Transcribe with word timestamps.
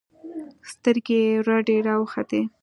سترګې 0.71 1.17
يې 1.25 1.35
رډې 1.47 1.77
راوختې. 1.87 2.41